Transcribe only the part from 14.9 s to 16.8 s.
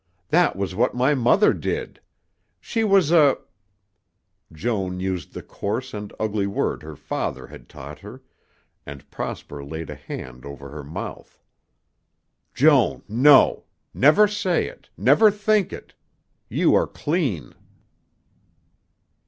never think it. You